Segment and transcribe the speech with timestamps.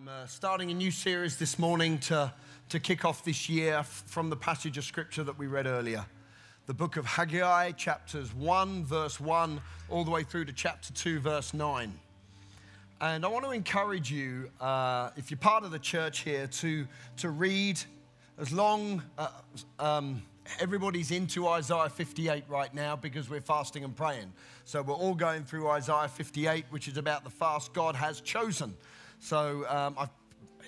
[0.00, 2.32] I'm uh, starting a new series this morning to,
[2.68, 6.06] to kick off this year from the passage of scripture that we read earlier.
[6.66, 11.18] The book of Haggai, chapters 1, verse 1, all the way through to chapter 2,
[11.18, 11.92] verse 9.
[13.00, 16.86] And I want to encourage you, uh, if you're part of the church here, to,
[17.16, 17.80] to read
[18.38, 19.30] as long, uh,
[19.80, 20.22] um,
[20.60, 24.32] everybody's into Isaiah 58 right now because we're fasting and praying.
[24.64, 28.76] So we're all going through Isaiah 58, which is about the fast God has chosen.
[29.18, 29.96] So um,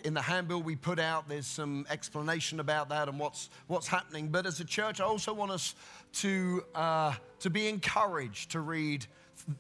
[0.05, 4.29] in the handbill we put out, there's some explanation about that and what's, what's happening.
[4.29, 5.75] But as a church, I also want us
[6.15, 9.07] to, uh, to be encouraged to read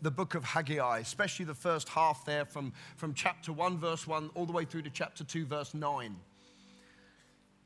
[0.02, 4.30] the book of Haggai, especially the first half there from, from chapter 1, verse 1,
[4.34, 6.16] all the way through to chapter 2, verse 9.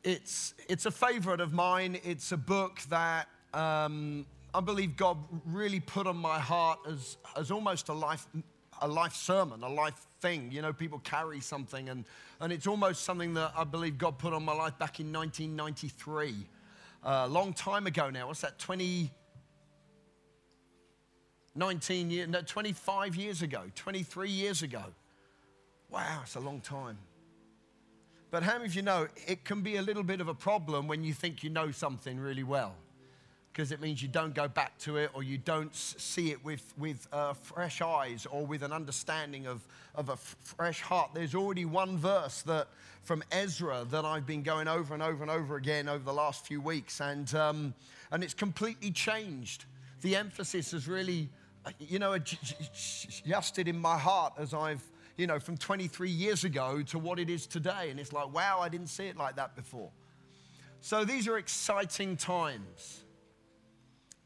[0.03, 1.99] It's, it's a favorite of mine.
[2.05, 7.51] It's a book that um, I believe God really put on my heart as, as
[7.51, 8.27] almost a life,
[8.83, 10.51] a life sermon, a life thing.
[10.51, 12.05] You know, people carry something, and,
[12.41, 16.35] and it's almost something that I believe God put on my life back in 1993.
[17.05, 18.29] A uh, long time ago now.
[18.29, 19.11] What's that, 20,
[21.55, 24.85] 19 years, no, 25 years ago, 23 years ago.
[25.91, 26.97] Wow, it's a long time.
[28.31, 30.89] But how many of you know it can be a little bit of a problem
[30.89, 32.75] when you think you know something really well?
[33.55, 36.75] Because it means you don't go back to it or you don't see it with,
[36.77, 39.61] with uh, fresh eyes or with an understanding of,
[39.95, 41.11] of a f- fresh heart.
[41.15, 42.67] There's already one verse that
[43.05, 46.45] from Ezra that I've been going over and over and over again over the last
[46.45, 47.75] few weeks, and, um,
[48.11, 49.67] and it's completely changed.
[50.01, 51.29] The emphasis has really,
[51.79, 54.83] you know, adjusted in my heart as I've,
[55.17, 57.91] you know, from 23 years ago to what it is today.
[57.91, 59.91] And it's like, wow, I didn't see it like that before.
[60.81, 63.04] So these are exciting times.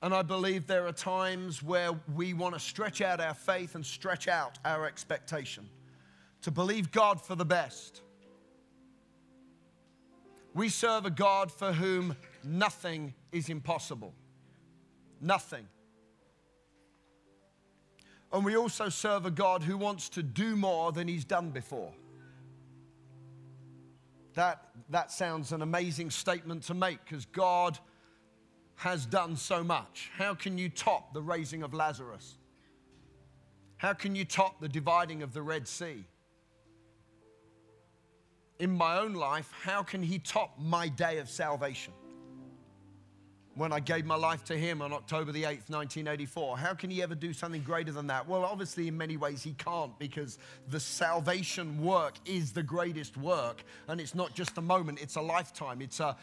[0.00, 3.84] And I believe there are times where we want to stretch out our faith and
[3.84, 5.68] stretch out our expectation
[6.42, 8.02] to believe God for the best.
[10.54, 14.14] We serve a God for whom nothing is impossible.
[15.20, 15.66] Nothing.
[18.32, 21.92] And we also serve a God who wants to do more than he's done before.
[24.34, 27.78] That, that sounds an amazing statement to make because God
[28.78, 30.10] has done so much.
[30.16, 32.36] How can you top the raising of Lazarus?
[33.76, 36.04] How can you top the dividing of the Red Sea?
[38.60, 41.92] In my own life, how can He top my day of salvation?
[43.58, 47.02] When I gave my life to Him on October the 8th, 1984, how can He
[47.02, 48.28] ever do something greater than that?
[48.28, 50.38] Well, obviously, in many ways, He can't because
[50.68, 53.64] the salvation work is the greatest work.
[53.88, 55.82] And it's not just a moment, it's a lifetime.
[55.82, 56.16] It's a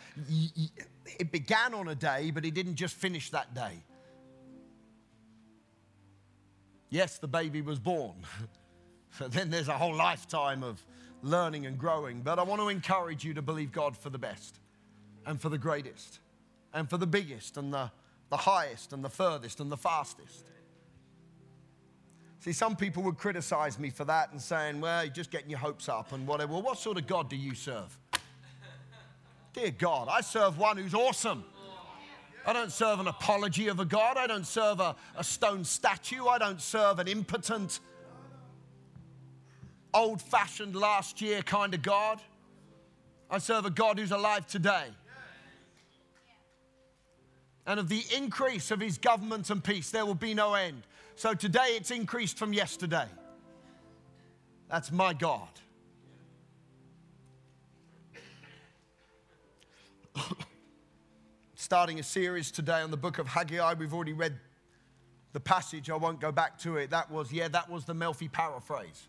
[1.20, 3.84] it began on a day, but He didn't just finish that day.
[6.90, 8.16] Yes, the baby was born.
[9.20, 10.82] but then there's a whole lifetime of
[11.22, 12.22] learning and growing.
[12.22, 14.58] But I want to encourage you to believe God for the best
[15.26, 16.20] and for the greatest
[16.76, 17.90] and for the biggest and the,
[18.30, 20.46] the highest and the furthest and the fastest.
[22.42, 25.58] See, some people would criticize me for that and saying, well, you're just getting your
[25.58, 26.52] hopes up and whatever.
[26.52, 27.98] Well, what sort of God do you serve?
[29.54, 31.46] Dear God, I serve one who's awesome.
[32.46, 34.18] I don't serve an apology of a God.
[34.18, 36.28] I don't serve a, a stone statue.
[36.28, 37.80] I don't serve an impotent,
[39.94, 42.22] old fashioned, last year kind of God.
[43.32, 44.90] I serve a God who's alive today.
[47.68, 50.84] And of the increase of his government and peace, there will be no end.
[51.16, 53.08] So today it's increased from yesterday.
[54.70, 55.48] That's my God.
[61.56, 63.74] Starting a series today on the book of Haggai.
[63.74, 64.36] We've already read
[65.34, 65.90] the passage.
[65.90, 66.92] I won't go back to it.
[66.92, 69.08] That was, yeah, that was the Melfi paraphrase.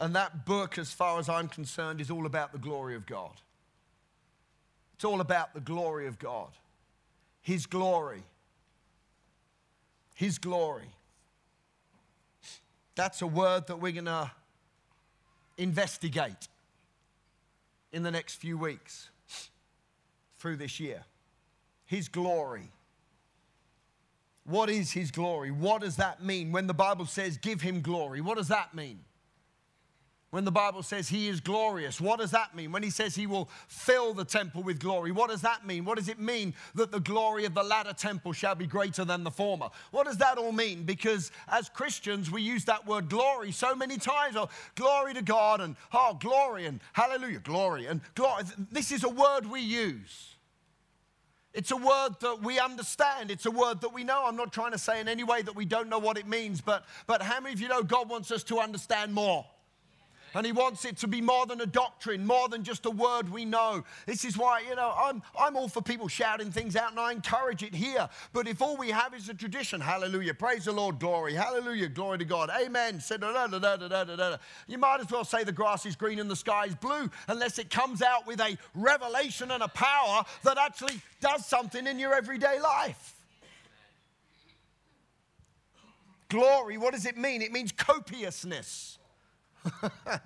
[0.00, 3.32] And that book, as far as I'm concerned, is all about the glory of God.
[4.94, 6.48] It's all about the glory of God.
[7.40, 8.22] His glory.
[10.14, 10.90] His glory.
[12.94, 14.30] That's a word that we're going to
[15.56, 16.48] investigate
[17.92, 19.08] in the next few weeks
[20.38, 21.04] through this year.
[21.86, 22.70] His glory.
[24.44, 25.50] What is His glory?
[25.50, 26.52] What does that mean?
[26.52, 29.00] When the Bible says, give Him glory, what does that mean?
[30.30, 32.70] When the Bible says he is glorious, what does that mean?
[32.70, 35.86] When he says he will fill the temple with glory, what does that mean?
[35.86, 39.24] What does it mean that the glory of the latter temple shall be greater than
[39.24, 39.70] the former?
[39.90, 40.82] What does that all mean?
[40.82, 44.36] Because as Christians, we use that word glory so many times.
[44.36, 48.42] Oh, glory to God and oh, glory and hallelujah, glory and glory.
[48.70, 50.34] This is a word we use.
[51.54, 53.30] It's a word that we understand.
[53.30, 54.26] It's a word that we know.
[54.26, 56.60] I'm not trying to say in any way that we don't know what it means,
[56.60, 59.46] but, but how many of you know God wants us to understand more?
[60.34, 63.28] And he wants it to be more than a doctrine, more than just a word
[63.30, 63.84] we know.
[64.06, 67.12] This is why, you know, I'm, I'm all for people shouting things out and I
[67.12, 68.08] encourage it here.
[68.32, 72.18] But if all we have is a tradition, hallelujah, praise the Lord, glory, hallelujah, glory
[72.18, 73.00] to God, amen,
[74.66, 77.58] you might as well say the grass is green and the sky is blue unless
[77.58, 82.14] it comes out with a revelation and a power that actually does something in your
[82.14, 83.14] everyday life.
[86.28, 87.40] Glory, what does it mean?
[87.40, 88.97] It means copiousness.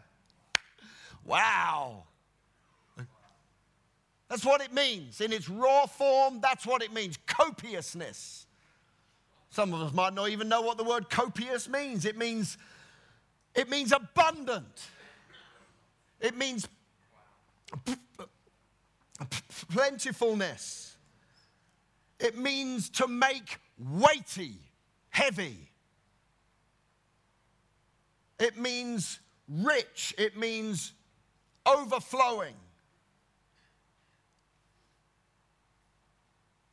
[1.25, 2.05] wow.
[4.29, 5.21] That's what it means.
[5.21, 8.47] In its raw form, that's what it means copiousness.
[9.51, 12.07] Some of us might not even know what the word copious means.
[12.07, 12.57] It means
[13.55, 14.89] it means abundant.
[16.21, 16.67] It means
[19.71, 20.97] plentifulness.
[22.19, 24.55] It means to make weighty,
[25.11, 25.72] heavy.
[28.43, 30.95] It means rich, it means
[31.65, 32.57] overflowing.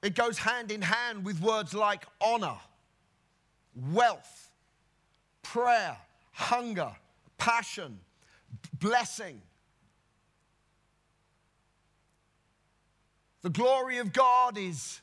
[0.01, 2.57] It goes hand in hand with words like honor,
[3.92, 4.50] wealth,
[5.44, 5.95] prayer,
[6.31, 6.92] hunger,
[7.38, 8.00] passion,
[8.80, 9.39] blessing.
[13.44, 15.01] The glory of God is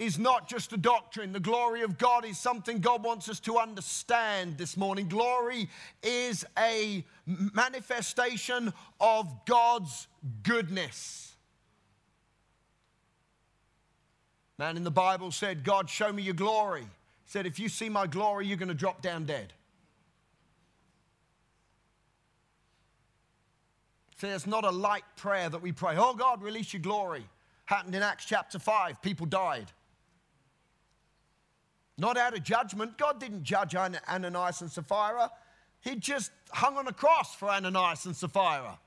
[0.00, 1.30] is not just a doctrine.
[1.30, 5.08] The glory of God is something God wants us to understand this morning.
[5.08, 5.68] Glory
[6.02, 10.08] is a manifestation of God's
[10.42, 11.36] goodness.
[14.58, 16.80] Man in the Bible said, God, show me your glory.
[16.80, 16.86] He
[17.26, 19.52] said, if you see my glory, you're going to drop down dead.
[24.16, 25.96] See, it's not a light prayer that we pray.
[25.98, 27.26] Oh, God, release your glory.
[27.66, 29.02] Happened in Acts chapter 5.
[29.02, 29.70] People died.
[32.00, 32.96] Not out of judgment.
[32.96, 35.30] God didn't judge Ananias and Sapphira.
[35.82, 38.78] He just hung on a cross for Ananias and Sapphira.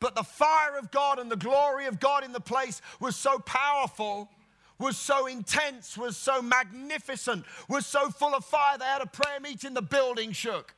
[0.00, 3.38] But the fire of God and the glory of God in the place was so
[3.38, 4.30] powerful,
[4.78, 8.78] was so intense, was so magnificent, was so full of fire.
[8.78, 10.74] They had a prayer meeting, the building shook.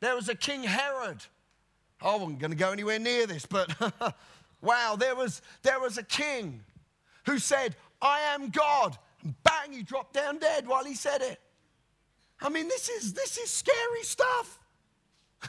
[0.00, 1.24] There was a King Herod.
[2.02, 3.74] I wasn't going to go anywhere near this, but
[4.60, 6.60] wow, there was, there was a king
[7.24, 11.40] who said, I am God bang, he dropped down dead while he said it.
[12.40, 14.60] I mean, this is, this is scary stuff.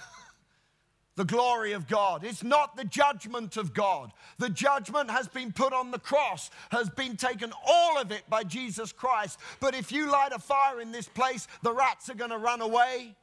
[1.15, 2.23] the glory of God.
[2.23, 4.11] It's not the judgment of God.
[4.39, 8.43] The judgment has been put on the cross, has been taken all of it by
[8.43, 9.39] Jesus Christ.
[9.59, 12.61] But if you light a fire in this place, the rats are going to run
[12.61, 13.15] away.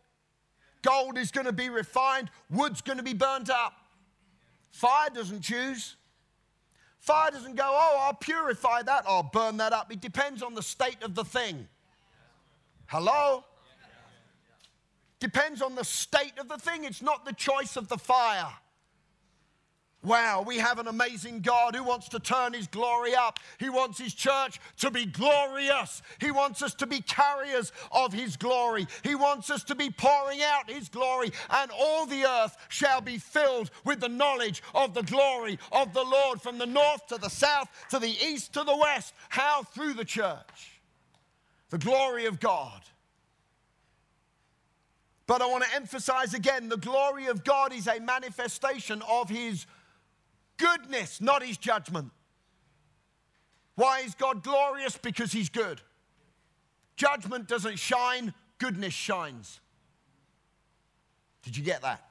[0.82, 3.72] Gold is going to be refined, wood's going to be burnt up.
[4.70, 5.96] Fire doesn't choose.
[7.06, 9.92] Fire doesn't go, oh, I'll purify that, I'll burn that up.
[9.92, 11.68] It depends on the state of the thing.
[12.86, 13.44] Hello?
[15.20, 16.82] Depends on the state of the thing.
[16.82, 18.48] It's not the choice of the fire.
[20.06, 23.40] Wow, we have an amazing God who wants to turn his glory up.
[23.58, 26.00] He wants his church to be glorious.
[26.20, 28.86] He wants us to be carriers of his glory.
[29.02, 33.18] He wants us to be pouring out his glory, and all the earth shall be
[33.18, 37.28] filled with the knowledge of the glory of the Lord from the north to the
[37.28, 39.12] south, to the east to the west.
[39.28, 39.64] How?
[39.64, 40.80] Through the church.
[41.70, 42.80] The glory of God.
[45.26, 49.66] But I want to emphasize again the glory of God is a manifestation of his
[50.56, 52.10] goodness, not his judgment.
[53.75, 54.96] Why is God glorious?
[54.96, 55.80] Because he's good.
[56.96, 59.60] Judgment doesn't shine, goodness shines.
[61.42, 62.02] Did you get that?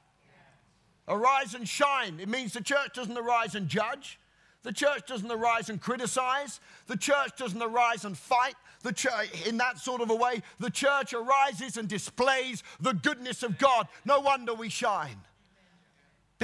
[1.08, 2.20] Arise and shine.
[2.20, 4.20] It means the church doesn't arise and judge.
[4.64, 6.60] The church doesn't arise and criticize.
[6.88, 8.56] The church doesn't arise and fight.
[8.82, 13.44] The church, in that sort of a way, the church arises and displays the goodness
[13.44, 13.88] of God.
[14.06, 15.18] No wonder we shine.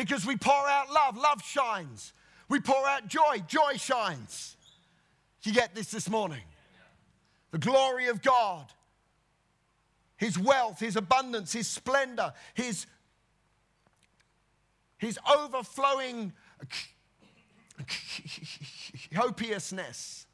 [0.01, 2.13] Because we pour out love, love shines.
[2.49, 4.57] We pour out joy, joy shines.
[5.43, 6.41] You get this this morning?
[7.51, 8.65] The glory of God,
[10.17, 12.87] His wealth, His abundance, His splendor, His,
[14.97, 16.33] his overflowing
[19.13, 20.25] copiousness.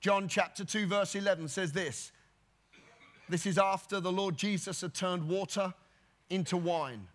[0.00, 2.12] John chapter 2, verse 11 says this
[3.28, 5.74] this is after the Lord Jesus had turned water
[6.30, 7.08] into wine.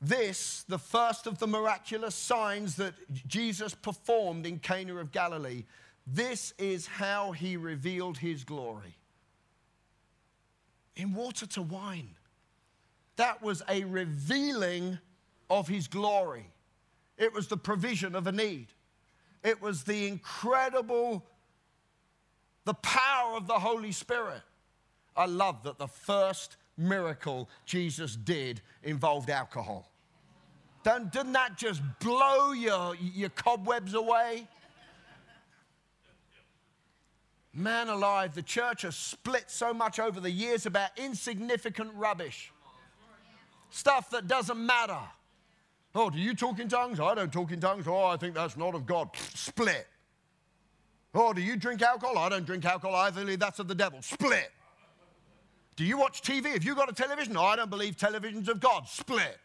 [0.00, 2.94] This, the first of the miraculous signs that
[3.28, 5.64] Jesus performed in Cana of Galilee,
[6.06, 8.96] this is how he revealed his glory.
[10.96, 12.16] In water to wine.
[13.16, 14.98] That was a revealing
[15.48, 16.46] of his glory.
[17.16, 18.68] It was the provision of a need.
[19.44, 21.24] It was the incredible,
[22.64, 24.42] the power of the Holy Spirit.
[25.16, 29.90] I love that the first miracle Jesus did involved alcohol.
[30.84, 34.48] Don't, doesn't that just blow your, your cobwebs away?
[37.54, 42.50] Man alive, the church has split so much over the years about insignificant rubbish.
[43.70, 44.98] Stuff that doesn't matter.
[45.94, 46.98] Oh, do you talk in tongues?
[46.98, 47.86] I don't talk in tongues.
[47.86, 49.10] Oh, I think that's not of God.
[49.34, 49.86] Split.
[51.14, 52.18] Oh, do you drink alcohol?
[52.18, 53.10] I don't drink alcohol.
[53.12, 54.00] Believe that's of the devil.
[54.02, 54.50] Split.
[55.76, 56.46] Do you watch TV?
[56.52, 57.34] Have you got a television?
[57.34, 58.88] No, I don't believe television's of God.
[58.88, 59.38] Split.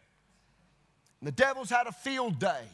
[1.20, 2.64] And the devil's had a field day.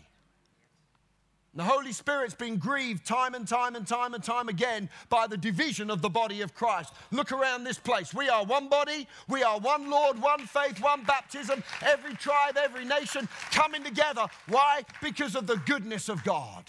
[1.53, 5.29] And the Holy Spirit's been grieved time and time and time and time again by
[5.29, 6.93] the division of the body of Christ.
[7.13, 8.13] Look around this place.
[8.13, 12.85] We are one body, we are one Lord, one faith, one baptism, every tribe, every
[12.85, 14.27] nation coming together.
[14.49, 14.83] Why?
[15.01, 16.65] Because of the goodness of God.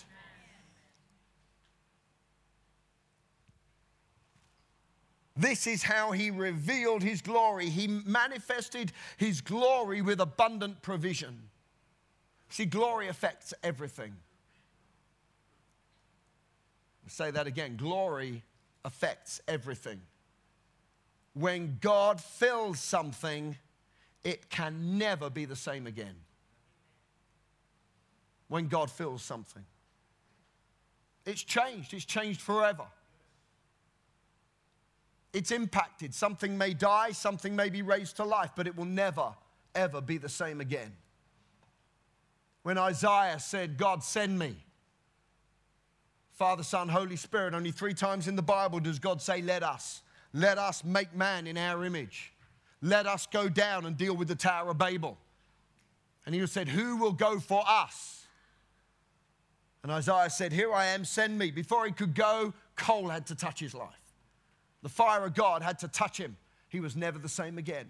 [5.36, 7.70] This is how he revealed his glory.
[7.70, 11.50] He manifested his glory with abundant provision.
[12.50, 14.16] See, glory affects everything.
[17.04, 18.44] I'll say that again glory
[18.86, 20.02] affects everything.
[21.34, 23.58] When God fills something,
[24.24, 26.16] it can never be the same again.
[28.48, 29.66] When God fills something,
[31.26, 32.86] it's changed, it's changed forever.
[35.36, 36.14] It's impacted.
[36.14, 39.34] Something may die, something may be raised to life, but it will never,
[39.76, 40.94] ever be the same again.
[42.64, 44.56] When Isaiah said, God, send me,
[46.32, 50.04] Father, Son, Holy Spirit, only three times in the Bible does God say, Let us.
[50.32, 52.32] Let us make man in our image.
[52.82, 55.18] Let us go down and deal with the Tower of Babel.
[56.26, 58.26] And he said, Who will go for us?
[59.84, 61.52] And Isaiah said, Here I am, send me.
[61.52, 64.05] Before he could go, coal had to touch his life.
[64.86, 66.38] The fire of God had to touch him.
[66.70, 67.88] He was never the same again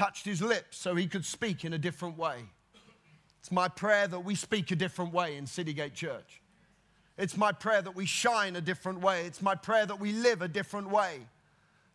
[0.00, 2.38] touched his lips so he could speak in a different way.
[3.38, 6.40] It's my prayer that we speak a different way in Citygate Church.
[7.18, 9.26] It's my prayer that we shine a different way.
[9.26, 11.20] It's my prayer that we live a different way.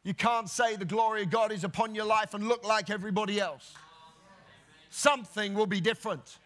[0.04, 3.40] You can't say the glory of God is upon your life and look like everybody
[3.40, 3.74] else.
[4.92, 6.38] Something will be different,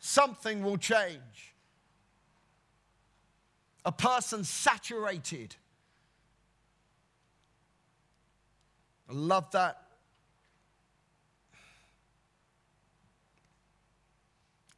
[0.00, 1.53] something will change.
[3.84, 5.56] A person saturated.
[9.08, 9.84] I love that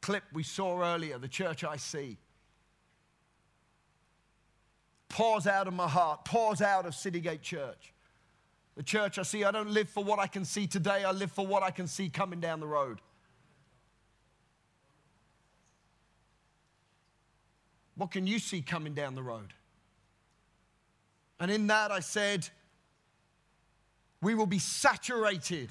[0.07, 2.17] clip we saw earlier, the church I see,
[5.09, 7.93] pours out of my heart, pours out of Citygate Church.
[8.77, 11.33] The church I see, I don't live for what I can see today, I live
[11.33, 13.01] for what I can see coming down the road.
[17.97, 19.53] What can you see coming down the road?
[21.39, 22.47] And in that, I said,
[24.21, 25.69] we will be saturated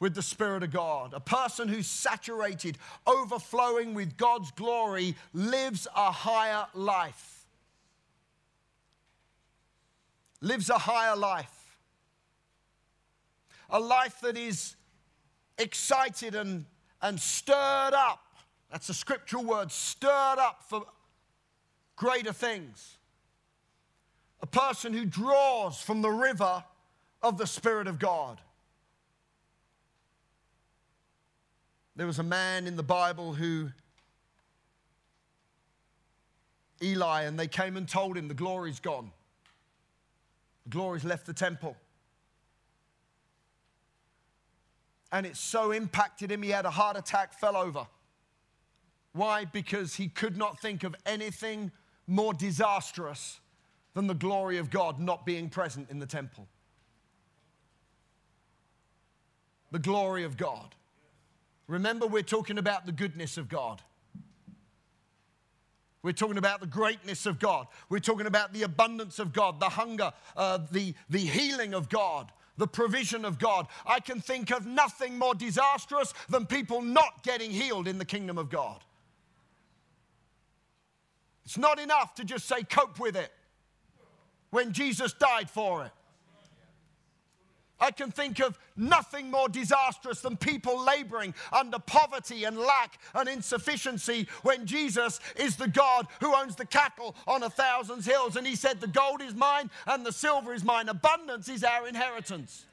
[0.00, 1.14] with the Spirit of God.
[1.14, 7.46] A person who's saturated, overflowing with God's glory, lives a higher life.
[10.40, 11.76] Lives a higher life.
[13.68, 14.74] A life that is
[15.58, 16.64] excited and,
[17.02, 18.24] and stirred up.
[18.70, 20.86] That's a scriptural word, stirred up for
[22.00, 22.96] greater things.
[24.40, 26.64] A person who draws from the river
[27.22, 28.40] of the Spirit of God.
[31.96, 33.68] There was a man in the Bible who,
[36.82, 39.10] Eli, and they came and told him the glory's gone.
[40.64, 41.76] The glory's left the temple.
[45.12, 47.86] And it so impacted him, he had a heart attack, fell over.
[49.12, 49.44] Why?
[49.44, 51.72] Because he could not think of anything
[52.10, 53.40] more disastrous
[53.94, 56.48] than the glory of God not being present in the temple.
[59.70, 60.74] The glory of God.
[61.68, 63.80] Remember, we're talking about the goodness of God.
[66.02, 67.68] We're talking about the greatness of God.
[67.88, 72.32] We're talking about the abundance of God, the hunger, uh, the, the healing of God,
[72.56, 73.68] the provision of God.
[73.86, 78.38] I can think of nothing more disastrous than people not getting healed in the kingdom
[78.38, 78.82] of God.
[81.50, 83.32] It's not enough to just say, cope with it
[84.50, 85.90] when Jesus died for it.
[87.80, 93.28] I can think of nothing more disastrous than people laboring under poverty and lack and
[93.28, 98.36] insufficiency when Jesus is the God who owns the cattle on a thousand hills.
[98.36, 100.88] And he said, The gold is mine and the silver is mine.
[100.88, 102.64] Abundance is our inheritance.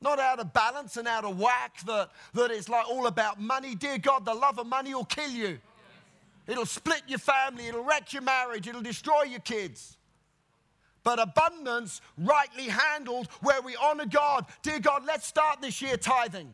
[0.00, 3.76] Not out of balance and out of whack, that, that it's like all about money.
[3.76, 5.60] Dear God, the love of money will kill you.
[6.50, 9.96] It'll split your family, it'll wreck your marriage, it'll destroy your kids.
[11.04, 14.46] But abundance, rightly handled, where we honor God.
[14.62, 16.52] Dear God, let's start this year tithing.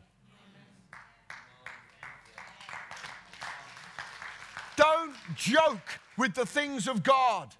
[4.75, 7.55] Don't joke with the things of God.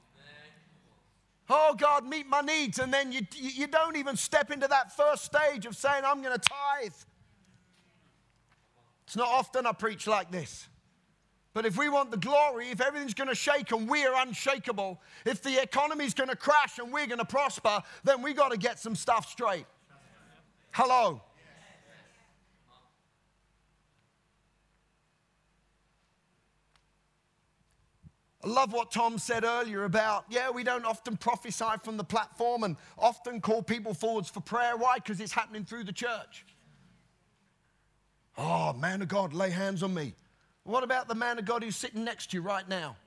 [1.49, 2.77] Oh, God, meet my needs.
[2.77, 6.37] And then you, you don't even step into that first stage of saying, I'm going
[6.37, 6.93] to tithe.
[9.05, 10.67] It's not often I preach like this.
[11.57, 15.41] But if we want the glory, if everything's going to shake and we're unshakable, if
[15.41, 18.77] the economy's going to crash and we're going to prosper, then we got to get
[18.77, 19.65] some stuff straight.
[20.69, 21.19] Hello.
[28.43, 32.65] I love what Tom said earlier about, yeah, we don't often prophesy from the platform
[32.65, 34.77] and often call people forwards for prayer.
[34.77, 34.97] Why?
[34.97, 36.45] Because it's happening through the church.
[38.37, 40.13] Oh, man of God, lay hands on me.
[40.67, 42.97] What about the man of God who's sitting next to you right now?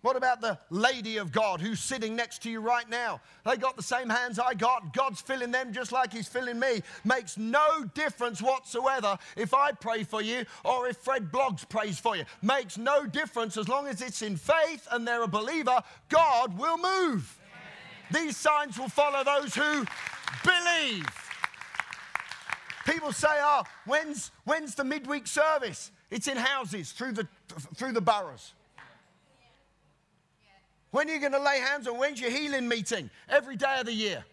[0.00, 3.20] What about the lady of God who's sitting next to you right now?
[3.44, 4.94] They got the same hands I got.
[4.94, 6.82] God's filling them just like He's filling me.
[7.04, 12.14] Makes no difference whatsoever if I pray for you or if Fred Bloggs prays for
[12.14, 12.22] you.
[12.42, 16.78] Makes no difference as long as it's in faith and they're a believer, God will
[16.78, 17.40] move.
[18.12, 19.84] These signs will follow those who
[20.44, 21.25] believe.
[22.86, 25.90] People say, oh, when's, when's the midweek service?
[26.10, 27.28] It's in houses through the,
[27.74, 28.52] through the boroughs.
[30.92, 31.98] When are you going to lay hands on?
[31.98, 33.10] When's your healing meeting?
[33.28, 34.24] Every day of the year.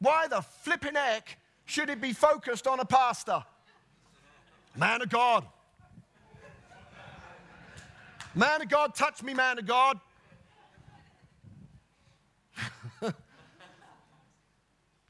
[0.00, 3.42] Why the flipping heck should it be focused on a pastor?
[4.76, 5.46] Man of God.
[8.34, 10.00] Man of God, touch me, man of God.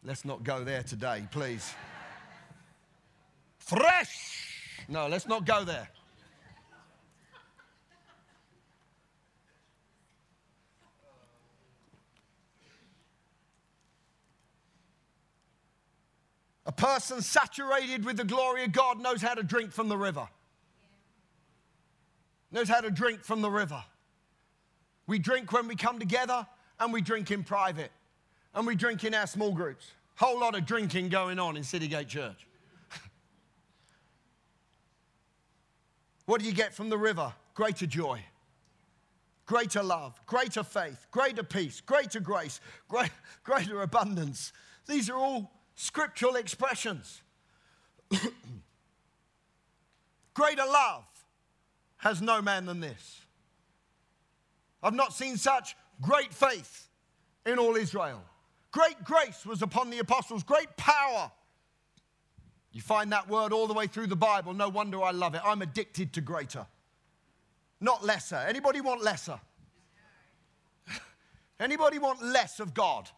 [0.04, 1.72] Let's not go there today, please.
[3.58, 4.86] Fresh.
[4.88, 5.88] No, let's not go there.
[16.66, 20.26] A person saturated with the glory of God knows how to drink from the river.
[22.50, 23.82] Knows how to drink from the river.
[25.06, 26.46] We drink when we come together
[26.80, 27.90] and we drink in private
[28.54, 29.92] and we drink in our small groups.
[30.16, 32.46] Whole lot of drinking going on in Citygate Church.
[36.26, 37.32] what do you get from the river?
[37.54, 38.20] Greater joy,
[39.46, 43.10] greater love, greater faith, greater peace, greater grace, great,
[43.44, 44.52] greater abundance.
[44.86, 47.22] These are all scriptural expressions.
[50.34, 51.04] Greater love
[51.98, 53.20] has no man than this.
[54.82, 56.88] I've not seen such great faith
[57.46, 58.20] in all Israel.
[58.74, 61.30] Great grace was upon the apostles, great power.
[62.72, 64.52] You find that word all the way through the Bible.
[64.52, 65.42] No wonder I love it.
[65.44, 66.66] I'm addicted to greater,
[67.80, 68.34] not lesser.
[68.34, 69.38] Anybody want lesser?
[71.60, 73.08] Anybody want less of God?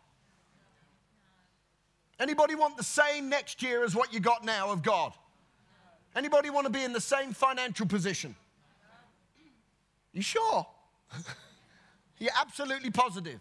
[2.21, 5.15] Anybody want the same next year as what you got now of God?
[6.15, 8.37] Anybody want to be in the same financial position?
[10.13, 10.67] You sure?
[12.19, 13.41] You're absolutely positive.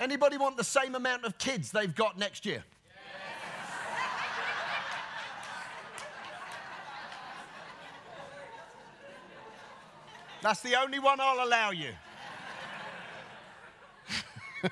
[0.00, 2.64] Anybody want the same amount of kids they've got next year?
[10.42, 11.90] That's the only one I'll allow you.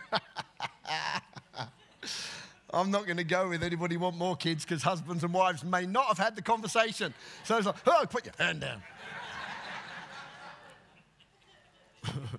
[2.71, 5.85] I'm not going to go with anybody want more kids because husbands and wives may
[5.85, 7.13] not have had the conversation.
[7.45, 8.83] So it's like, oh, put your hand down.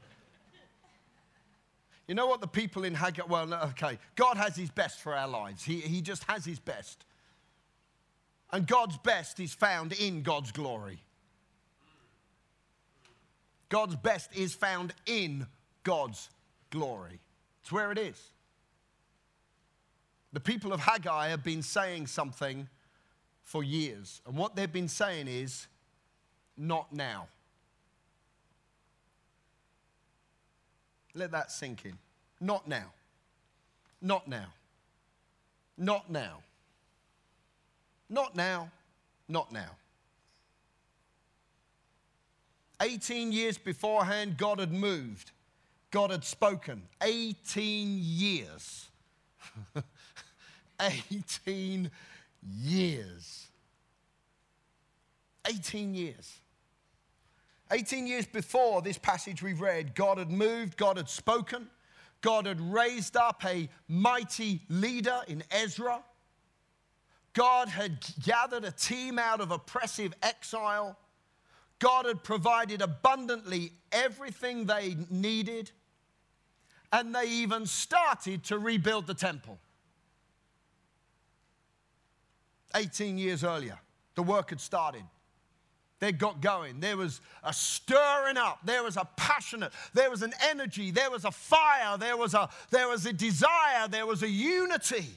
[2.10, 5.28] you know what the people in Haggai, well, okay, God has his best for our
[5.28, 5.64] lives.
[5.64, 7.06] He, he just has his best.
[8.52, 11.04] And God's best is found in God's glory.
[13.70, 15.46] God's best is found in
[15.84, 16.32] God's
[16.72, 17.20] glory.
[17.62, 18.20] It's where it is.
[20.34, 22.68] The people of Haggai have been saying something
[23.44, 24.20] for years.
[24.26, 25.68] And what they've been saying is,
[26.58, 27.28] not now.
[31.20, 31.98] Let that sink in.
[32.40, 32.94] Not now.
[34.02, 34.46] Not now.
[35.78, 36.38] Not now.
[38.10, 38.72] Not now.
[39.28, 39.72] Not now.
[42.82, 45.32] 18 years beforehand, God had moved.
[45.92, 46.84] God had spoken.
[47.04, 48.88] 18 years.
[50.80, 51.92] 18
[52.64, 53.48] years.
[55.46, 56.38] 18 years.
[57.72, 61.70] 18 years before this passage we've read, God had moved, God had spoken,
[62.22, 66.04] God had raised up a mighty leader in Ezra.
[67.34, 70.98] God had gathered a team out of oppressive exile.
[71.78, 75.72] God had provided abundantly everything they needed.
[76.92, 79.60] And they even started to rebuild the temple.
[82.76, 83.80] 18 years earlier,
[84.16, 85.04] the work had started.
[86.00, 86.80] They got going.
[86.80, 88.60] There was a stirring up.
[88.64, 89.74] There was a passionate.
[89.94, 90.92] There was an energy.
[90.92, 91.98] There was a fire.
[91.98, 93.88] There was a, there was a desire.
[93.90, 95.08] There was a unity.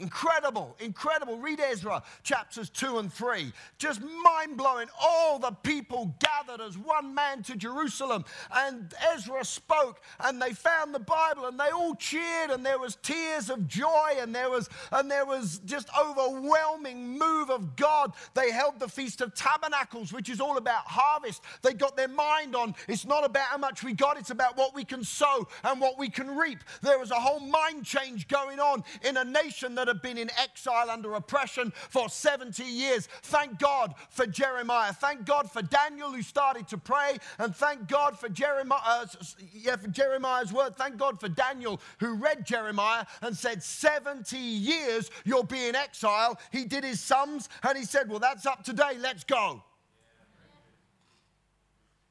[0.00, 1.36] Incredible, incredible.
[1.36, 3.52] Read Ezra chapters 2 and 3.
[3.76, 4.88] Just mind blowing.
[4.98, 8.24] All the people gathered as one man to Jerusalem.
[8.50, 12.96] And Ezra spoke, and they found the Bible, and they all cheered, and there was
[13.02, 18.14] tears of joy, and there was, and there was just overwhelming move of God.
[18.32, 21.42] They held the Feast of Tabernacles, which is all about harvest.
[21.60, 24.74] They got their mind on it's not about how much we got, it's about what
[24.74, 26.60] we can sow and what we can reap.
[26.80, 30.30] There was a whole mind change going on in a nation that had been in
[30.38, 33.08] exile under oppression for 70 years.
[33.22, 34.92] Thank God for Jeremiah.
[34.92, 37.18] Thank God for Daniel who started to pray.
[37.38, 39.06] And thank God for Jeremiah,
[39.52, 40.76] yeah, for Jeremiah's word.
[40.76, 46.38] Thank God for Daniel who read Jeremiah and said, 70 years you'll be in exile.
[46.52, 48.96] He did his sums and he said, Well, that's up today.
[48.98, 49.62] Let's go.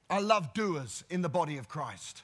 [0.09, 2.23] I love doers in the body of Christ.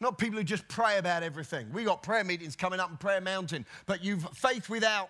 [0.00, 1.72] Not people who just pray about everything.
[1.72, 5.08] We got prayer meetings coming up in Prayer Mountain, but you've faith without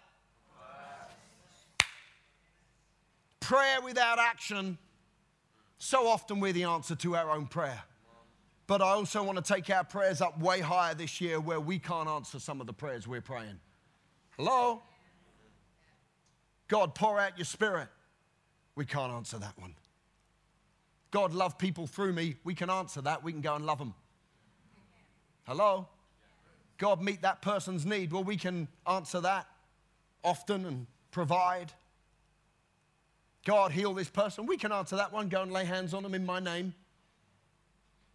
[3.41, 4.77] prayer without action.
[5.79, 7.81] So often we're the answer to our own prayer.
[8.67, 11.79] But I also want to take our prayers up way higher this year where we
[11.79, 13.61] can't answer some of the prayers we're praying.
[14.37, 14.83] Hello?
[16.67, 17.89] God, pour out your spirit.
[18.75, 19.75] We can't answer that one.
[21.13, 22.35] God, love people through me.
[22.43, 23.23] We can answer that.
[23.23, 23.95] We can go and love them.
[25.47, 25.87] Hello?
[26.79, 28.13] God meet that person's need.
[28.13, 29.47] Well, we can answer that
[30.25, 31.73] often and provide.
[33.45, 34.47] God heal this person.
[34.47, 35.29] We can answer that one.
[35.29, 36.75] Go and lay hands on them in my name.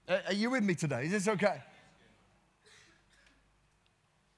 [0.07, 1.05] Uh, are you with me today?
[1.05, 1.61] Is this okay?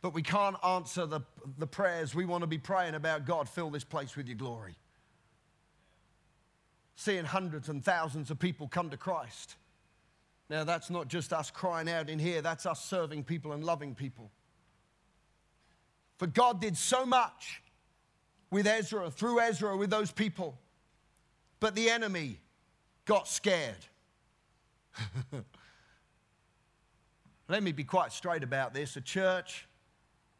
[0.01, 1.21] But we can't answer the,
[1.57, 4.75] the prayers we want to be praying about God, fill this place with your glory.
[6.95, 9.55] Seeing hundreds and thousands of people come to Christ
[10.53, 13.95] now, that's not just us crying out in here, that's us serving people and loving
[13.95, 14.29] people.
[16.19, 17.63] For God did so much
[18.51, 20.59] with Ezra, through Ezra, with those people,
[21.59, 22.37] but the enemy
[23.05, 23.83] got scared.
[27.49, 28.95] Let me be quite straight about this.
[28.95, 29.67] A church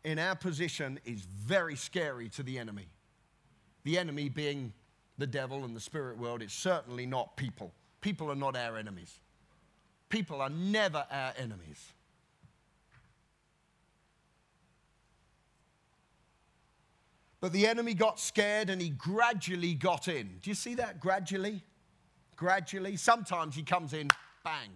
[0.04, 2.86] in our position is very scary to the enemy.
[3.84, 4.74] The enemy being
[5.18, 7.74] the devil and the spirit world, it's certainly not people.
[8.00, 9.20] People are not our enemies.
[10.14, 11.92] People are never our enemies.
[17.42, 20.38] But the enemy got scared and he gradually got in.
[20.44, 21.00] Do you see that?
[21.00, 21.64] Gradually?
[22.36, 22.96] Gradually.
[22.96, 24.12] Sometimes he comes in,
[24.44, 24.70] bang.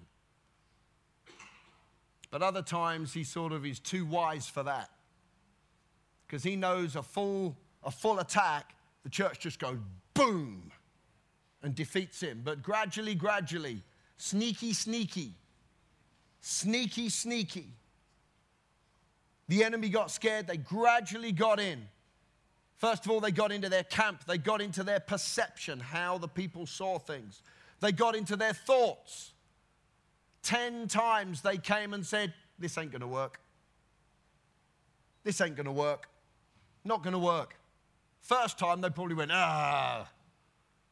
[2.31, 4.89] But other times he sort of is too wise for that.
[6.25, 8.73] Because he knows a full, a full attack,
[9.03, 9.77] the church just goes
[10.15, 10.71] boom
[11.61, 12.41] and defeats him.
[12.43, 13.83] But gradually, gradually,
[14.17, 15.33] Sneaky, sneaky.
[16.41, 17.67] Sneaky, sneaky.
[19.47, 20.47] The enemy got scared.
[20.47, 21.87] They gradually got in.
[22.77, 24.23] First of all, they got into their camp.
[24.27, 27.41] They got into their perception, how the people saw things.
[27.79, 29.33] They got into their thoughts.
[30.43, 33.39] Ten times they came and said, This ain't going to work.
[35.23, 36.07] This ain't going to work.
[36.83, 37.55] Not going to work.
[38.21, 40.07] First time, they probably went, Ah.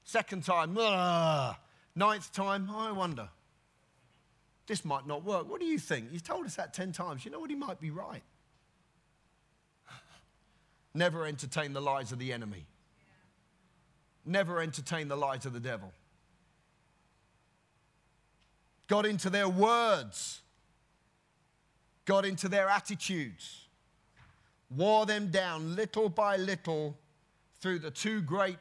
[0.03, 1.57] Second time, ah.
[1.95, 3.29] Ninth time, I wonder.
[4.67, 5.49] This might not work.
[5.49, 6.12] What do you think?
[6.12, 7.23] He's told us that 10 times.
[7.23, 7.49] You know what?
[7.49, 8.23] He might be right.
[10.93, 12.65] Never entertain the lies of the enemy.
[14.25, 15.93] Never entertain the lies of the devil.
[18.88, 20.41] Got into their words,
[22.05, 23.67] got into their attitudes,
[24.75, 26.97] wore them down little by little
[27.62, 28.58] through the two great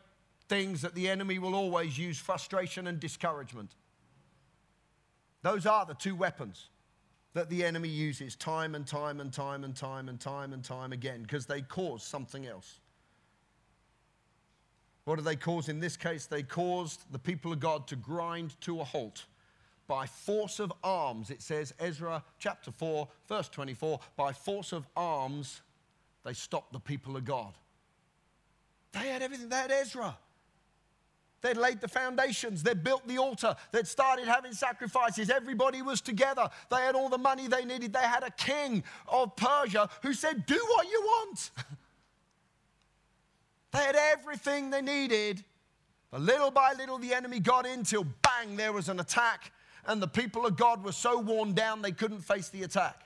[0.48, 3.74] things that the enemy will always use frustration and discouragement.
[5.42, 6.68] Those are the two weapons
[7.34, 10.92] that the enemy uses time and time and time and time and time and time
[10.92, 12.80] again because they cause something else.
[15.04, 16.26] What do they cause in this case?
[16.26, 19.26] They caused the people of God to grind to a halt
[19.86, 21.30] by force of arms.
[21.30, 25.60] It says, Ezra chapter 4, verse 24, by force of arms,
[26.24, 27.52] they stopped the people of God.
[28.92, 30.16] They had everything, they had Ezra.
[31.44, 32.62] They'd laid the foundations.
[32.62, 33.54] They'd built the altar.
[33.70, 35.28] They'd started having sacrifices.
[35.28, 36.48] Everybody was together.
[36.70, 37.92] They had all the money they needed.
[37.92, 41.50] They had a king of Persia who said, Do what you want.
[43.72, 45.44] they had everything they needed.
[46.10, 49.52] But little by little, the enemy got in till bang, there was an attack.
[49.84, 53.02] And the people of God were so worn down they couldn't face the attack.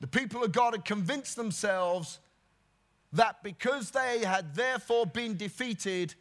[0.00, 2.20] The people of God had convinced themselves
[3.12, 6.14] that because they had therefore been defeated,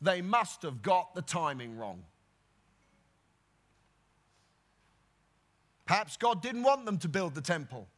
[0.00, 2.02] they must have got the timing wrong.
[5.86, 7.88] Perhaps God didn't want them to build the temple.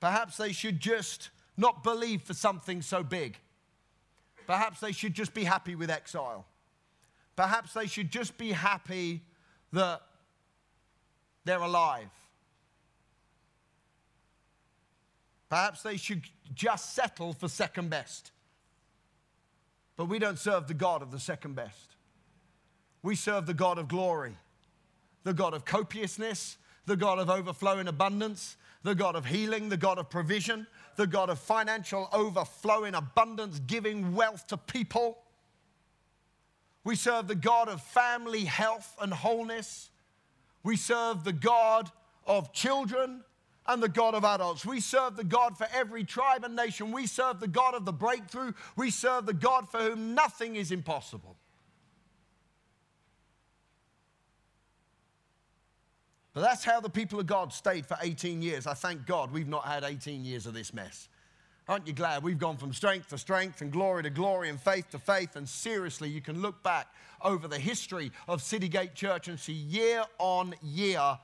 [0.00, 3.38] Perhaps they should just not believe for something so big.
[4.46, 6.46] Perhaps they should just be happy with exile.
[7.36, 9.22] Perhaps they should just be happy
[9.72, 10.02] that
[11.44, 12.10] they're alive.
[15.48, 16.22] Perhaps they should
[16.54, 18.30] just settle for second best.
[19.96, 21.96] But we don't serve the God of the second best.
[23.02, 24.36] We serve the God of glory,
[25.24, 29.98] the God of copiousness, the God of overflowing abundance, the God of healing, the God
[29.98, 35.18] of provision, the God of financial overflowing abundance, giving wealth to people.
[36.82, 39.90] We serve the God of family health and wholeness.
[40.62, 41.90] We serve the God
[42.26, 43.24] of children
[43.66, 44.66] and the God of adults.
[44.66, 46.92] We serve the God for every tribe and nation.
[46.92, 48.52] We serve the God of the breakthrough.
[48.76, 51.36] We serve the God for whom nothing is impossible.
[56.34, 58.66] But that's how the people of God stayed for 18 years.
[58.66, 61.08] I thank God we've not had 18 years of this mess.
[61.66, 64.90] Aren't you glad we've gone from strength to strength and glory to glory and faith
[64.90, 65.36] to faith?
[65.36, 66.88] And seriously, you can look back
[67.22, 71.18] over the history of Citygate Church and see year on year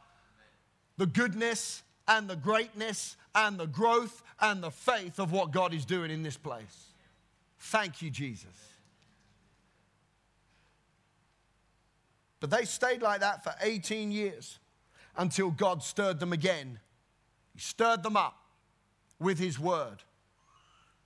[0.96, 5.84] the goodness and the greatness and the growth and the faith of what God is
[5.84, 6.88] doing in this place.
[7.60, 8.48] Thank you, Jesus.
[12.40, 14.58] But they stayed like that for 18 years
[15.16, 16.80] until God stirred them again.
[17.54, 18.36] He stirred them up
[19.20, 20.02] with His word.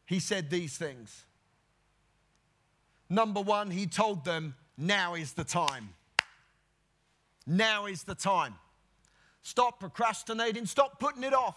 [0.07, 1.25] He said these things.
[3.11, 5.91] Number one, He told them, Now is the time.
[7.47, 8.55] Now is the time.
[9.45, 10.65] Stop procrastinating.
[10.65, 11.57] Stop putting it off.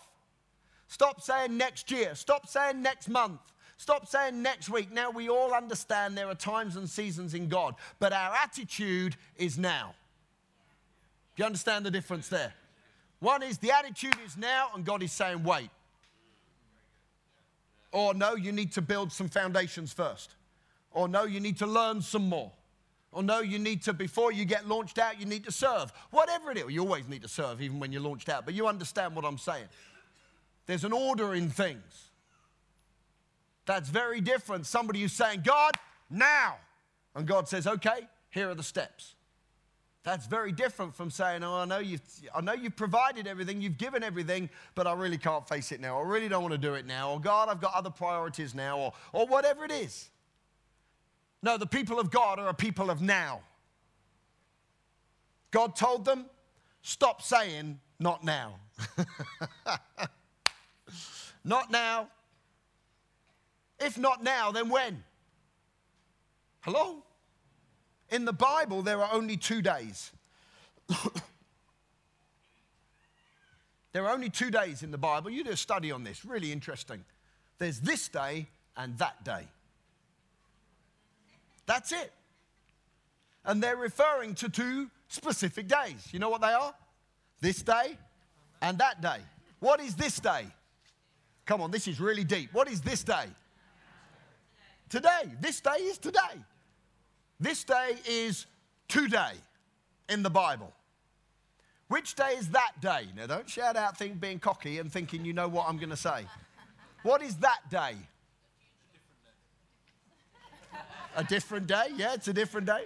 [0.89, 2.13] Stop saying next year.
[2.15, 3.39] Stop saying next month.
[3.77, 4.91] Stop saying next week.
[4.91, 9.57] Now, we all understand there are times and seasons in God, but our attitude is
[9.57, 9.95] now.
[11.35, 12.53] Do you understand the difference there?
[13.19, 15.69] One is the attitude is now, and God is saying, wait.
[17.93, 20.35] Or no, you need to build some foundations first.
[20.91, 22.51] Or no, you need to learn some more.
[23.11, 25.91] Or no, you need to, before you get launched out, you need to serve.
[26.11, 28.67] Whatever it is, you always need to serve, even when you're launched out, but you
[28.67, 29.65] understand what I'm saying.
[30.65, 32.09] There's an order in things.
[33.65, 34.65] That's very different.
[34.65, 35.75] Somebody who's saying, God,
[36.09, 36.57] now.
[37.15, 39.15] And God says, okay, here are the steps.
[40.03, 42.01] That's very different from saying, oh, I know, you've,
[42.33, 45.99] I know you've provided everything, you've given everything, but I really can't face it now.
[45.99, 47.11] I really don't want to do it now.
[47.11, 50.09] Or God, I've got other priorities now, or, or whatever it is.
[51.47, 53.39] No, the people of God are a people of now.
[55.49, 56.25] God told them,
[56.81, 58.55] stop saying, not now.
[61.45, 62.09] not now.
[63.79, 65.05] If not now, then when?
[66.59, 67.01] Hello?
[68.09, 70.11] In the Bible, there are only two days.
[73.93, 75.29] there are only two days in the Bible.
[75.29, 77.05] You do a study on this, really interesting.
[77.57, 79.47] There's this day and that day.
[81.67, 82.11] That's it.
[83.45, 86.07] And they're referring to two specific days.
[86.11, 86.73] You know what they are?
[87.39, 87.97] This day
[88.61, 89.19] and that day.
[89.59, 90.47] What is this day?
[91.45, 92.53] Come on, this is really deep.
[92.53, 93.25] What is this day?
[94.89, 95.23] Today.
[95.39, 96.19] This day is today.
[97.39, 98.47] This day is
[98.87, 99.33] today
[100.09, 100.73] in the Bible.
[101.89, 103.07] Which day is that day?
[103.15, 105.97] Now, don't shout out think, being cocky and thinking you know what I'm going to
[105.97, 106.25] say.
[107.03, 107.95] What is that day?
[111.17, 111.87] A different day?
[111.95, 112.85] Yeah, it's a different day.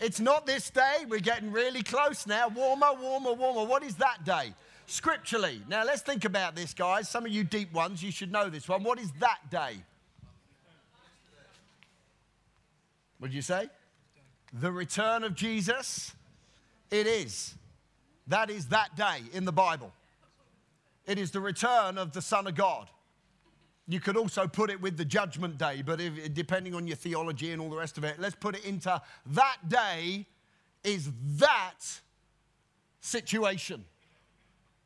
[0.00, 1.06] It's not this day.
[1.08, 2.48] We're getting really close now.
[2.48, 3.64] Warmer, warmer, warmer.
[3.64, 4.52] What is that day?
[4.86, 5.62] Scripturally.
[5.66, 7.08] Now let's think about this, guys.
[7.08, 8.82] Some of you deep ones, you should know this one.
[8.82, 9.76] What is that day?
[13.18, 13.70] What did you say?
[14.52, 16.12] The return of Jesus.
[16.90, 17.54] It is.
[18.26, 19.90] That is that day in the Bible.
[21.06, 22.90] It is the return of the Son of God.
[23.88, 27.52] You could also put it with the judgment day, but if, depending on your theology
[27.52, 30.26] and all the rest of it, let's put it into that day
[30.82, 31.78] is that
[33.00, 33.84] situation.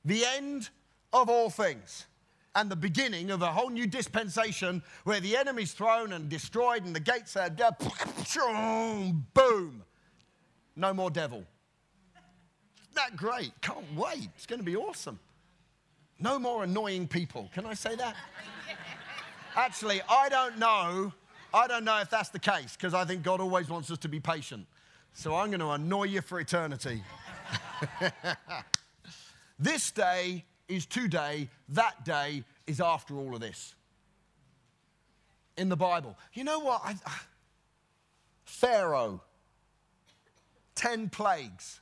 [0.05, 0.69] The end
[1.13, 2.07] of all things.
[2.55, 6.95] and the beginning of a whole new dispensation where the enemy's thrown and destroyed and
[6.95, 7.49] the gates are
[9.35, 9.83] boom.
[10.77, 11.45] No more devil.
[12.95, 13.53] That great?
[13.61, 14.29] Can't wait.
[14.35, 15.19] It's going to be awesome.
[16.19, 17.49] No more annoying people.
[17.55, 18.17] Can I say that?
[19.57, 21.13] Actually, I don't know.
[21.53, 24.09] I don't know if that's the case because I think God always wants us to
[24.09, 24.67] be patient.
[25.13, 27.03] So I'm going to annoy you for eternity.
[29.59, 33.75] this day is today, that day is after all of this.
[35.57, 36.17] In the Bible.
[36.33, 36.83] You know what?
[36.85, 36.95] I,
[38.45, 39.21] Pharaoh,
[40.77, 41.81] 10 plagues.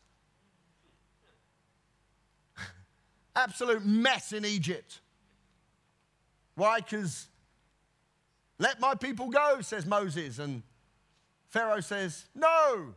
[3.37, 5.01] Absolute mess in Egypt.
[6.55, 6.81] Why?
[6.81, 7.29] Because
[8.59, 10.39] let my people go, says Moses.
[10.39, 10.63] And
[11.49, 12.95] Pharaoh says, No.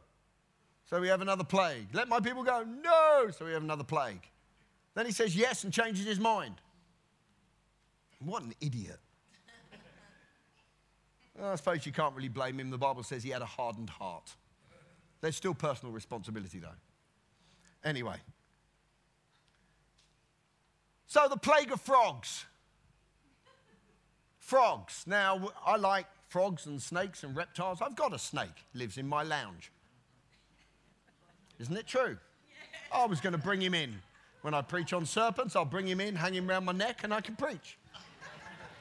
[0.85, 1.87] So we have another plague.
[1.93, 2.63] Let my people go.
[2.63, 3.29] No.
[3.31, 4.27] So we have another plague.
[4.93, 6.55] Then he says yes and changes his mind.
[8.19, 8.99] What an idiot.
[11.39, 12.69] well, I suppose you can't really blame him.
[12.69, 14.35] The Bible says he had a hardened heart.
[15.21, 16.69] There's still personal responsibility, though.
[17.83, 18.17] Anyway.
[21.07, 22.45] So the plague of frogs.
[24.51, 25.05] Frogs.
[25.07, 27.81] Now, I like frogs and snakes and reptiles.
[27.81, 29.71] I've got a snake, lives in my lounge.
[31.57, 32.17] Isn't it true?
[32.93, 33.93] I was going to bring him in.
[34.41, 37.13] When I preach on serpents, I'll bring him in, hang him around my neck, and
[37.13, 37.77] I can preach.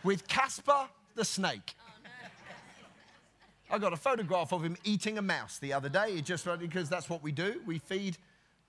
[0.02, 1.76] With Casper the snake.
[3.70, 6.14] Oh, I got a photograph of him eating a mouse the other day.
[6.16, 7.60] It just because that's what we do.
[7.64, 8.18] We feed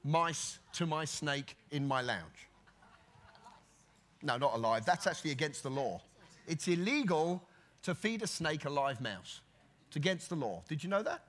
[0.03, 2.47] mice to my snake in my lounge.
[4.21, 4.85] No, not alive.
[4.85, 5.99] That's actually against the law.
[6.51, 7.41] It's illegal
[7.83, 9.39] to feed a snake a live mouse.
[9.87, 10.63] It's against the law.
[10.67, 11.23] Did you know that?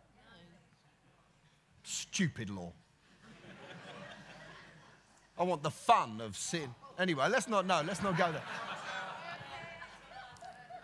[1.84, 2.72] Stupid law.
[5.38, 6.74] I want the fun of sin.
[6.98, 8.42] Anyway, let's not, no, let's not go there.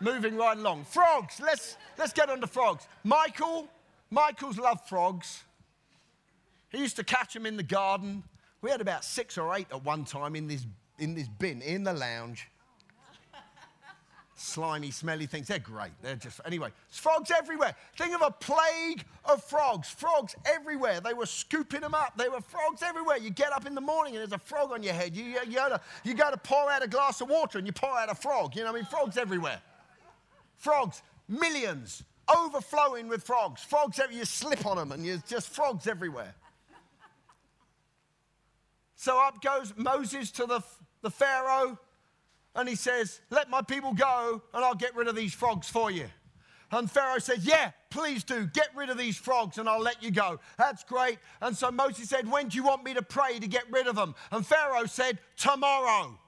[0.00, 0.84] Moving right along.
[0.84, 2.86] Frogs, let's, let's get on to frogs.
[3.02, 3.68] Michael,
[4.08, 5.42] Michael's loved frogs.
[6.68, 8.22] He used to catch them in the garden.
[8.62, 10.64] We had about six or eight at one time in this,
[10.96, 12.48] in this bin in the lounge
[14.38, 15.48] slimy, smelly things.
[15.48, 15.90] They're great.
[16.02, 17.74] They're just, anyway, frogs everywhere.
[17.96, 19.88] Think of a plague of frogs.
[19.88, 21.00] Frogs everywhere.
[21.00, 22.16] They were scooping them up.
[22.16, 23.16] They were frogs everywhere.
[23.16, 25.16] You get up in the morning and there's a frog on your head.
[25.16, 27.66] You, you, you, go, to, you go to pour out a glass of water and
[27.66, 28.54] you pour out a frog.
[28.54, 29.60] You know, what I mean, frogs everywhere.
[30.56, 33.62] Frogs, millions, overflowing with frogs.
[33.62, 36.34] Frogs, you slip on them and there's just frogs everywhere.
[38.94, 40.60] So up goes Moses to the,
[41.02, 41.78] the Pharaoh
[42.58, 45.92] and he says, Let my people go, and I'll get rid of these frogs for
[45.92, 46.06] you.
[46.72, 48.46] And Pharaoh said, Yeah, please do.
[48.46, 50.40] Get rid of these frogs and I'll let you go.
[50.58, 51.18] That's great.
[51.40, 53.94] And so Moses said, When do you want me to pray to get rid of
[53.94, 54.14] them?
[54.32, 56.18] And Pharaoh said, Tomorrow.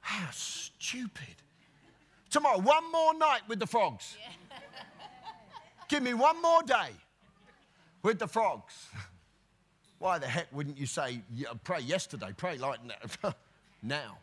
[0.00, 1.36] How stupid.
[2.30, 4.16] Tomorrow, one more night with the frogs.
[5.88, 6.90] Give me one more day
[8.02, 8.74] with the frogs.
[9.98, 11.20] Why the heck wouldn't you say,
[11.62, 12.80] pray yesterday, pray like
[13.22, 13.36] that?
[13.82, 14.18] now.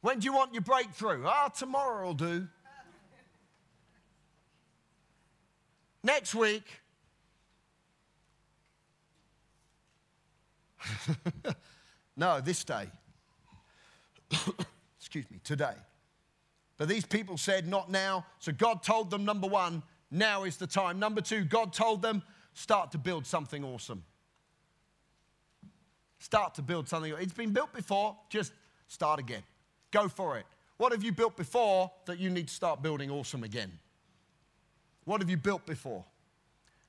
[0.00, 1.24] When do you want your breakthrough?
[1.26, 2.46] Ah, tomorrow will do.
[6.02, 6.64] Next week.
[12.16, 12.86] no, this day.
[14.98, 15.74] Excuse me, today.
[16.76, 18.24] But these people said, not now.
[18.38, 20.98] So God told them, number one, now is the time.
[20.98, 22.22] Number two, God told them,
[22.54, 24.04] start to build something awesome.
[26.18, 27.14] Start to build something.
[27.18, 28.52] It's been built before, just
[28.88, 29.42] start again.
[29.90, 30.46] Go for it.
[30.76, 33.72] What have you built before that you need to start building awesome again?
[35.04, 36.04] What have you built before?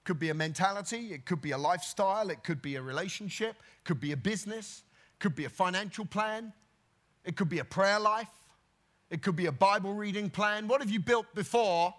[0.04, 4.00] Could be a mentality, it could be a lifestyle, it could be a relationship, could
[4.00, 4.84] be a business,
[5.20, 6.52] could be a financial plan,
[7.26, 8.30] it could be a prayer life,
[9.10, 10.68] it could be a Bible reading plan.
[10.68, 11.94] What have you built before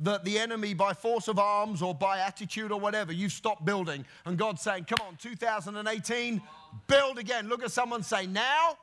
[0.00, 4.04] that the enemy, by force of arms or by attitude or whatever, you stop building.
[4.26, 6.42] And God's saying, Come on, 2018,
[6.86, 7.48] build again.
[7.48, 8.32] Look at someone say, Now.
[8.40, 8.76] now.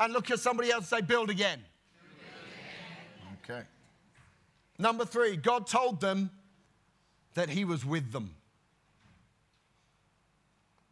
[0.00, 1.60] And look at somebody else say, Build again.
[2.18, 3.58] build again.
[3.58, 3.66] Okay.
[4.78, 6.30] Number three, God told them
[7.34, 8.34] that He was with them.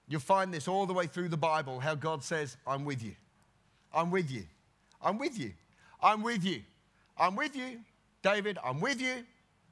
[0.07, 3.17] You'll find this all the way through the Bible how God says, I'm with you.
[3.93, 4.45] I'm with you.
[5.03, 5.53] I'm with you.
[6.03, 6.63] I'm with you.
[7.19, 7.81] I'm with you.
[8.23, 9.25] David, I'm with you.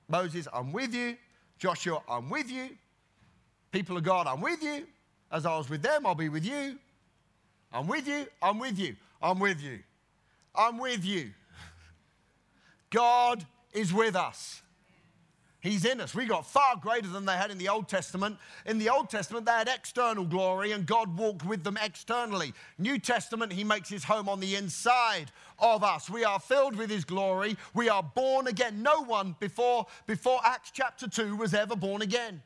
[0.08, 1.16] Moses, I'm with you.
[1.58, 2.70] Joshua, I'm with you.
[3.70, 4.86] People of God, I'm with you.
[5.30, 6.78] As I was with them, I'll be with you.
[7.72, 8.26] I'm with you.
[8.42, 8.96] I'm with you.
[9.22, 9.78] I'm with you.
[10.54, 11.30] I'm with you.
[12.90, 14.60] God is with us.
[15.62, 16.12] He's in us.
[16.12, 18.36] We got far greater than they had in the Old Testament.
[18.66, 22.52] In the Old Testament, they had external glory and God walked with them externally.
[22.78, 26.10] New Testament, He makes His home on the inside of us.
[26.10, 27.56] We are filled with His glory.
[27.74, 28.82] We are born again.
[28.82, 32.42] No one before, before Acts chapter 2 was ever born again.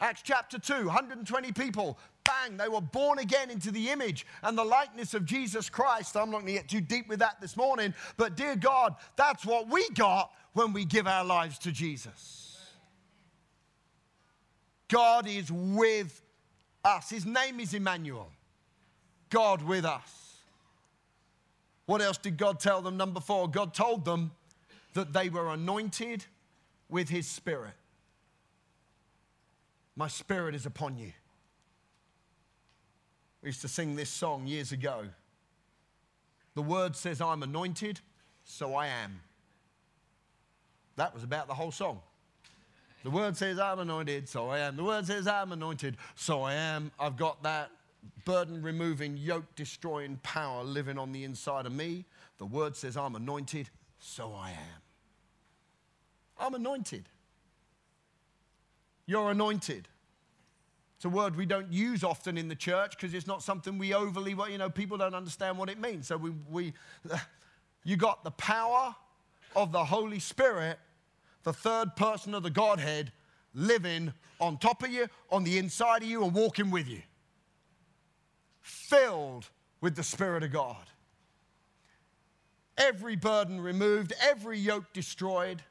[0.00, 4.64] Acts chapter 2, 120 people, bang, they were born again into the image and the
[4.64, 6.16] likeness of Jesus Christ.
[6.16, 9.44] I'm not going to get too deep with that this morning, but dear God, that's
[9.44, 12.60] what we got when we give our lives to Jesus.
[14.88, 16.22] God is with
[16.84, 17.10] us.
[17.10, 18.30] His name is Emmanuel.
[19.30, 20.36] God with us.
[21.86, 22.96] What else did God tell them?
[22.96, 24.30] Number four, God told them
[24.94, 26.24] that they were anointed
[26.88, 27.74] with His Spirit.
[29.98, 31.10] My spirit is upon you.
[33.42, 35.06] We used to sing this song years ago.
[36.54, 37.98] The word says, I'm anointed,
[38.44, 39.20] so I am.
[40.94, 42.00] That was about the whole song.
[43.02, 44.76] The word says, I'm anointed, so I am.
[44.76, 46.92] The word says, I'm anointed, so I am.
[47.00, 47.72] I've got that
[48.24, 52.04] burden removing, yoke destroying power living on the inside of me.
[52.38, 53.68] The word says, I'm anointed,
[53.98, 54.80] so I am.
[56.38, 57.08] I'm anointed.
[59.08, 59.88] You're anointed.
[60.96, 63.94] It's a word we don't use often in the church because it's not something we
[63.94, 66.06] overly, well, you know, people don't understand what it means.
[66.06, 66.74] So we, we
[67.84, 68.94] you got the power
[69.56, 70.78] of the Holy Spirit,
[71.42, 73.10] the third person of the Godhead,
[73.54, 77.00] living on top of you, on the inside of you, and walking with you.
[78.60, 79.48] Filled
[79.80, 80.84] with the Spirit of God.
[82.76, 85.62] Every burden removed, every yoke destroyed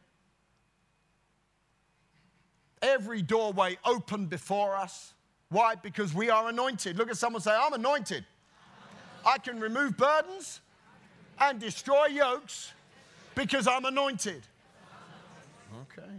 [2.81, 5.13] every doorway open before us.
[5.49, 5.75] Why?
[5.75, 6.97] Because we are anointed.
[6.97, 8.25] Look at someone say, I'm anointed.
[9.25, 10.61] I can remove burdens
[11.39, 12.73] and destroy yokes
[13.35, 14.41] because I'm anointed.
[15.81, 16.09] Okay.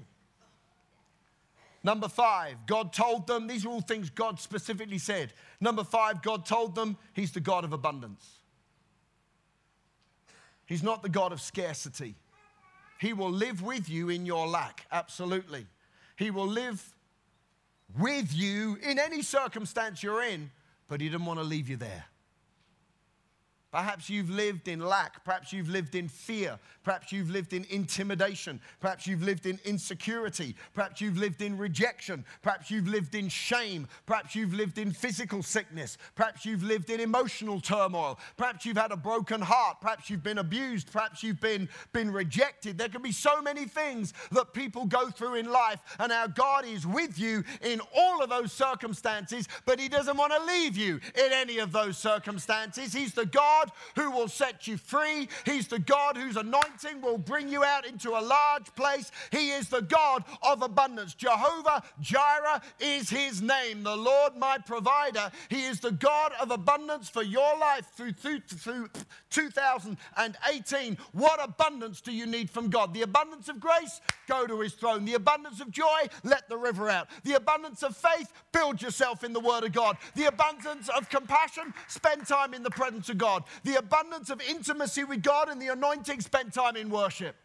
[1.82, 5.32] Number five, God told them, these are all things God specifically said.
[5.61, 8.38] Number five, God told them He's the God of abundance.
[10.66, 12.14] He's not the God of scarcity.
[13.00, 15.66] He will live with you in your lack, absolutely.
[16.19, 16.97] He will live
[17.97, 20.51] with you in any circumstance you're in,
[20.89, 22.07] but He didn't want to leave you there.
[23.71, 25.23] Perhaps you've lived in lack.
[25.25, 26.59] Perhaps you've lived in fear.
[26.85, 28.61] Perhaps you've lived in intimidation.
[28.81, 30.57] Perhaps you've lived in insecurity.
[30.73, 32.25] Perhaps you've lived in rejection.
[32.41, 33.87] Perhaps you've lived in shame.
[34.07, 35.99] Perhaps you've lived in physical sickness.
[36.14, 38.19] Perhaps you've lived in emotional turmoil.
[38.39, 39.83] Perhaps you've had a broken heart.
[39.83, 40.91] Perhaps you've been abused.
[40.91, 42.79] Perhaps you've been, been rejected.
[42.79, 46.64] There can be so many things that people go through in life, and our God
[46.64, 51.01] is with you in all of those circumstances, but He doesn't want to leave you
[51.14, 52.93] in any of those circumstances.
[52.93, 55.28] He's the God God who will set you free.
[55.44, 59.11] He's the God whose anointing will bring you out into a large place.
[59.30, 61.14] He is the God of abundance.
[61.14, 65.30] Jehovah Jireh is his name, the Lord my provider.
[65.48, 68.88] He is the God of abundance for your life through, through, through
[69.30, 70.98] 2018.
[71.12, 72.94] What abundance do you need from God?
[72.94, 75.04] The abundance of grace, go to his throne.
[75.04, 77.09] The abundance of joy, let the river out.
[77.24, 79.96] The abundance of faith, build yourself in the word of God.
[80.14, 85.05] The abundance of compassion, spend time in the presence of God the abundance of intimacy
[85.05, 87.36] with God and the anointing, spent time in worship.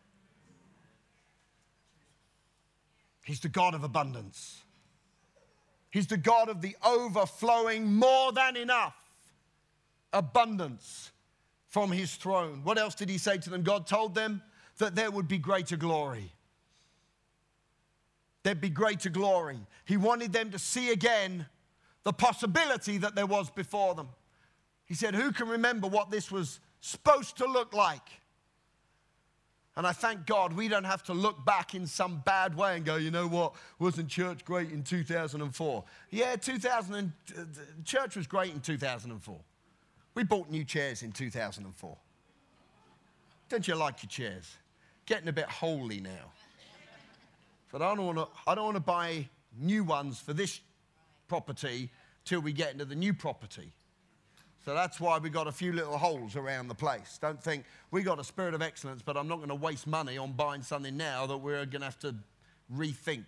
[3.24, 4.62] He's the God of abundance.
[5.89, 8.95] He's the God of the overflowing, more than enough
[10.12, 11.12] abundance
[11.70, 12.62] from his throne.
[12.64, 13.64] What else did he say to them?
[13.64, 14.41] God told them
[14.78, 16.32] that there would be greater glory.
[18.43, 19.60] There'd be greater glory.
[19.86, 21.45] He wanted them to see again
[22.04, 24.10] the possibility that there was before them.
[24.94, 28.08] He said, Who can remember what this was supposed to look like?
[29.76, 32.86] And I thank God we don't have to look back in some bad way and
[32.86, 35.84] go, you know what, wasn't church great in 2004?
[36.12, 37.41] Yeah, 2000 and, uh,
[37.84, 39.36] church was great in 2004.
[40.14, 41.98] We bought new chairs in 2004.
[43.50, 44.58] Don't you like your chairs?
[45.08, 46.32] Getting a bit holy now.
[47.72, 49.28] But I don't want to, I don't want to buy
[49.60, 50.60] new ones for this
[51.28, 51.89] property
[52.26, 53.74] till we get into the new property.
[54.66, 57.18] So that's why we got a few little holes around the place.
[57.22, 60.18] Don't think we got a spirit of excellence, but I'm not going to waste money
[60.18, 62.16] on buying something now that we're going to have to
[62.74, 63.26] rethink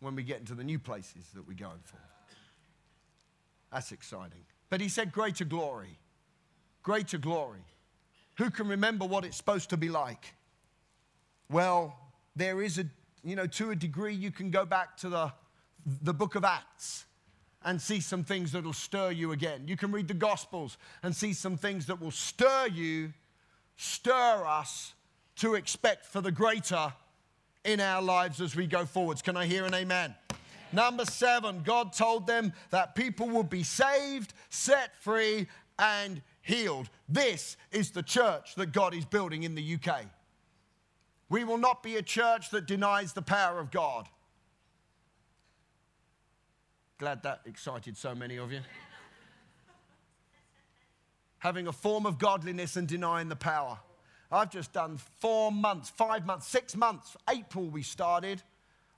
[0.00, 1.98] when we get into the new places that we're going for.
[3.72, 4.44] That's exciting.
[4.68, 5.98] But he said, greater glory.
[6.82, 7.64] Greater glory.
[8.36, 10.34] Who can remember what it's supposed to be like?
[11.50, 11.96] Well,
[12.36, 12.84] there is a,
[13.24, 15.32] you know, to a degree, you can go back to the,
[16.02, 17.06] the book of Acts
[17.68, 19.64] and see some things that will stir you again.
[19.66, 23.12] You can read the Gospels and see some things that will stir you,
[23.76, 24.94] stir us
[25.36, 26.94] to expect for the greater
[27.64, 29.20] in our lives as we go forwards.
[29.20, 30.14] Can I hear an amen?
[30.72, 35.46] Number seven, God told them that people would be saved, set free,
[35.78, 36.88] and healed.
[37.06, 40.06] This is the church that God is building in the UK.
[41.28, 44.08] We will not be a church that denies the power of God.
[46.98, 48.58] Glad that excited so many of you.
[51.38, 53.78] Having a form of godliness and denying the power.
[54.32, 57.16] I've just done four months, five months, six months.
[57.30, 58.42] April we started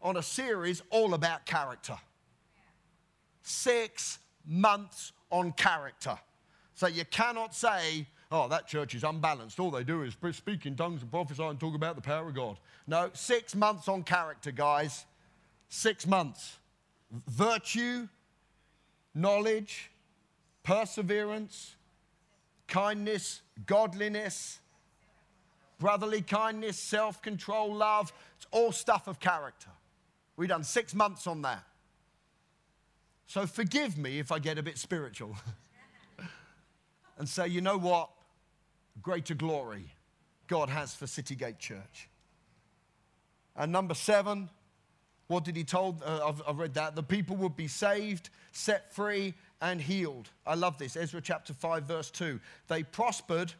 [0.00, 1.98] on a series all about character.
[3.42, 6.18] Six months on character.
[6.74, 9.60] So you cannot say, oh, that church is unbalanced.
[9.60, 12.34] All they do is speak in tongues and prophesy and talk about the power of
[12.34, 12.56] God.
[12.86, 15.04] No, six months on character, guys.
[15.68, 16.56] Six months.
[17.10, 18.08] Virtue,
[19.14, 19.90] knowledge,
[20.62, 21.74] perseverance,
[22.68, 24.60] kindness, godliness,
[25.78, 28.12] brotherly kindness, self control, love.
[28.36, 29.70] It's all stuff of character.
[30.36, 31.64] We've done six months on that.
[33.26, 35.36] So forgive me if I get a bit spiritual
[37.18, 38.10] and say, you know what?
[39.02, 39.92] Greater glory
[40.48, 42.08] God has for Citygate Church.
[43.54, 44.50] And number seven,
[45.30, 46.02] what did he told?
[46.02, 46.96] Uh, I've, I've read that.
[46.96, 50.28] The people would be saved, set free, and healed.
[50.46, 50.96] I love this.
[50.96, 52.40] Ezra chapter 5, verse 2.
[52.68, 53.52] They prospered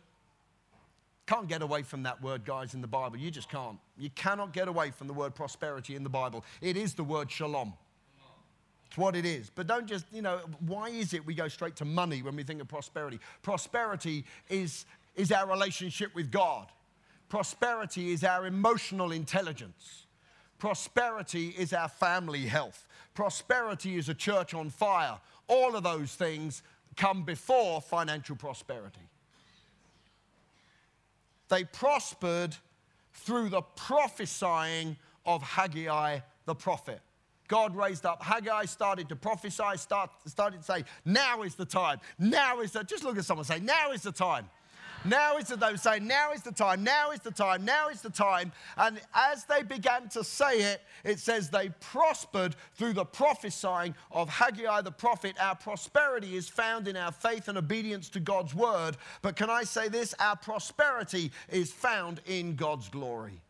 [1.31, 3.17] can't get away from that word, guys, in the Bible.
[3.17, 3.79] You just can't.
[3.97, 6.45] You cannot get away from the word prosperity in the Bible.
[6.61, 7.73] It is the word shalom.
[8.89, 9.49] It's what it is.
[9.49, 12.43] But don't just, you know, why is it we go straight to money when we
[12.43, 13.21] think of prosperity?
[13.43, 16.67] Prosperity is, is our relationship with God,
[17.29, 20.07] prosperity is our emotional intelligence,
[20.61, 25.19] prosperity is our family health, prosperity is a church on fire.
[25.49, 26.63] All of those things
[26.97, 29.01] come before financial prosperity.
[31.49, 32.55] They prospered
[33.13, 34.97] through the prophesying
[35.27, 37.01] of Haggai the prophet.
[37.49, 41.99] God raised up Haggai, started to prophesy, start, started to say, Now is the time.
[42.17, 44.49] Now is the, just look at someone say, Now is the time.
[45.05, 45.77] Now is the time.
[45.79, 46.85] Say, now is the time.
[46.85, 47.65] Now is the time.
[47.65, 48.53] Now is the time.
[48.77, 54.29] And as they began to say it, it says they prospered through the prophesying of
[54.29, 55.37] Haggai the prophet.
[55.41, 58.99] Our prosperity is found in our faith and obedience to God's word.
[59.23, 60.15] But can I say this?
[60.19, 63.41] Our prosperity is found in God's glory.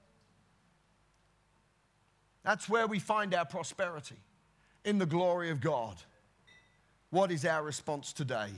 [2.44, 4.16] That's where we find our prosperity,
[4.84, 5.96] in the glory of God.
[7.10, 8.50] What is our response today?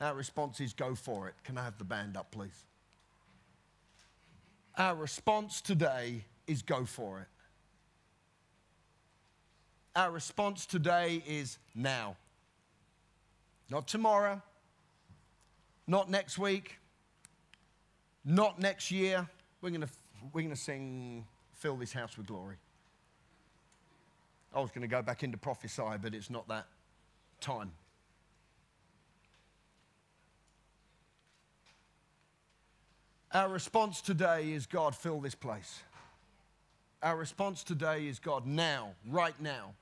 [0.00, 1.34] Our response is go for it.
[1.44, 2.64] Can I have the band up, please?
[4.76, 7.26] Our response today is go for it.
[9.96, 12.16] Our response today is now.
[13.70, 14.40] Not tomorrow,
[15.88, 16.78] not next week,
[18.24, 19.28] not next year.
[19.60, 19.88] We're going to
[20.32, 22.56] we're going to sing Fill This House with Glory.
[24.54, 26.66] I was going to go back into prophesy, but it's not that
[27.40, 27.72] time.
[33.32, 35.82] Our response today is God, fill this place.
[37.02, 39.74] Our response today is God, now, right now.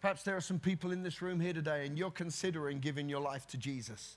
[0.00, 3.20] Perhaps there are some people in this room here today and you're considering giving your
[3.20, 4.16] life to Jesus.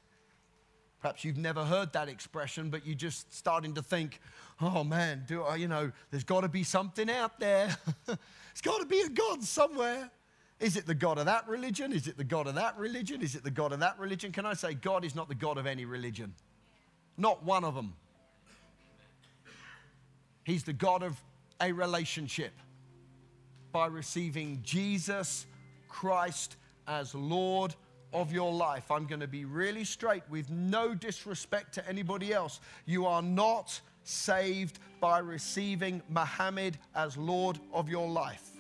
[1.02, 4.22] Perhaps you've never heard that expression, but you're just starting to think,
[4.62, 7.76] oh man, do I, you know, there's got to be something out there.
[8.06, 10.12] there's got to be a God somewhere.
[10.60, 11.92] Is it the God of that religion?
[11.92, 13.22] Is it the God of that religion?
[13.24, 14.32] Is it the God of that religion?
[14.32, 16.36] Can I say, God is not the God of any religion?
[17.18, 17.96] Not one of them.
[20.44, 21.22] He's the God of
[21.62, 22.54] a relationship
[23.72, 25.46] by receiving Jesus
[25.88, 27.76] Christ as Lord
[28.14, 28.92] of your life.
[28.92, 32.60] I'm going to be really straight with no disrespect to anybody else.
[32.86, 38.53] You are not saved by receiving Muhammad as Lord of your life.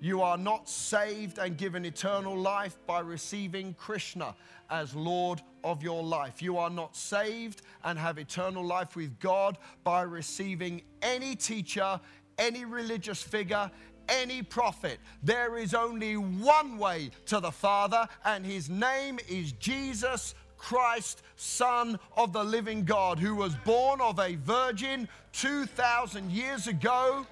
[0.00, 4.34] You are not saved and given eternal life by receiving Krishna
[4.70, 6.40] as Lord of your life.
[6.40, 12.00] You are not saved and have eternal life with God by receiving any teacher,
[12.38, 13.70] any religious figure,
[14.08, 15.00] any prophet.
[15.22, 21.98] There is only one way to the Father, and his name is Jesus Christ, Son
[22.16, 27.26] of the living God, who was born of a virgin 2,000 years ago.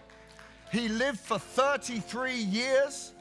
[0.70, 3.12] He lived for 33 years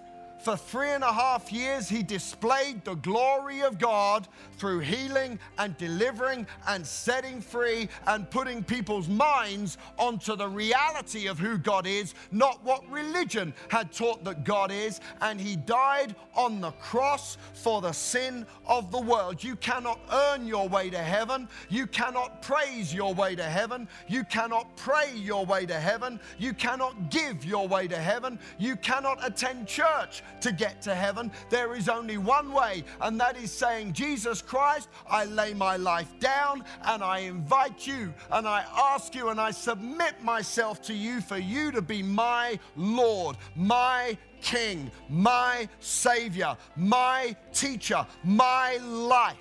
[0.45, 4.27] For three and a half years, he displayed the glory of God
[4.59, 11.39] through healing and delivering and setting free and putting people's minds onto the reality of
[11.39, 15.01] who God is, not what religion had taught that God is.
[15.21, 19.43] And he died on the cross for the sin of the world.
[19.43, 21.49] You cannot earn your way to heaven.
[21.69, 23.87] You cannot praise your way to heaven.
[24.07, 26.19] You cannot pray your way to heaven.
[26.37, 28.37] You cannot give your way to heaven.
[28.59, 31.31] You cannot attend church to get to heaven.
[31.49, 36.19] There is only one way, and that is saying, Jesus Christ, I lay my life
[36.19, 41.21] down and I invite you and I ask you and I submit myself to you
[41.21, 49.38] for you to be my Lord, my King, my Savior, my teacher, my life.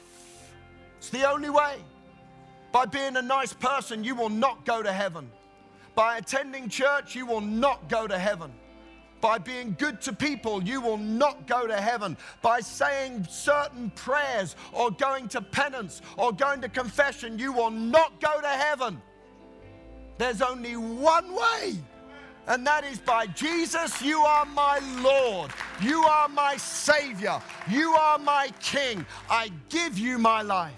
[0.99, 1.77] It's the only way.
[2.73, 5.31] By being a nice person, you will not go to heaven.
[5.95, 8.53] By attending church, you will not go to heaven.
[9.25, 12.15] By being good to people, you will not go to heaven.
[12.43, 18.21] By saying certain prayers or going to penance or going to confession, you will not
[18.21, 19.01] go to heaven.
[20.19, 21.75] There's only one way,
[22.49, 24.03] and that is by Jesus.
[24.03, 25.51] You are my Lord.
[25.81, 27.41] You are my Savior.
[27.67, 29.07] You are my King.
[29.31, 30.75] I give you my life.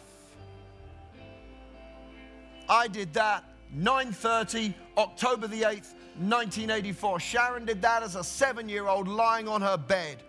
[2.69, 3.43] I did that
[3.75, 7.21] 9:30 October the 8th 1984.
[7.21, 10.23] Sharon did that as a seven year old lying on her bed.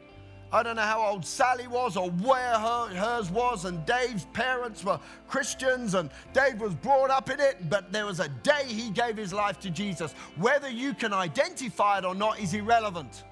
[0.52, 4.84] I don't know how old Sally was or where her, hers was, and Dave's parents
[4.84, 8.90] were Christians, and Dave was brought up in it, but there was a day he
[8.90, 10.14] gave his life to Jesus.
[10.38, 13.26] Whether you can identify it or not is irrelevant.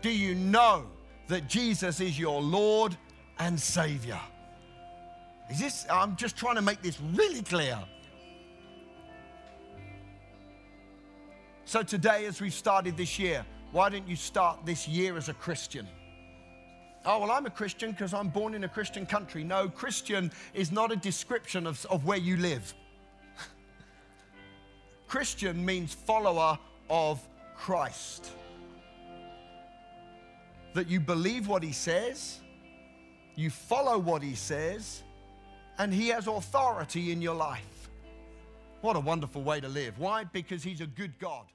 [0.00, 0.86] Do you know
[1.28, 2.96] that Jesus is your Lord
[3.38, 4.20] and Savior?
[5.50, 7.78] Is this, I'm just trying to make this really clear.
[11.64, 15.34] So, today, as we've started this year, why don't you start this year as a
[15.34, 15.86] Christian?
[17.04, 19.42] Oh, well, I'm a Christian because I'm born in a Christian country.
[19.42, 22.74] No, Christian is not a description of, of where you live.
[25.08, 26.58] Christian means follower
[26.90, 27.20] of
[27.56, 28.30] Christ.
[30.74, 32.40] That you believe what he says,
[33.34, 35.02] you follow what he says,
[35.78, 37.71] and he has authority in your life.
[38.82, 40.00] What a wonderful way to live.
[40.00, 40.24] Why?
[40.24, 41.46] Because he's a good God.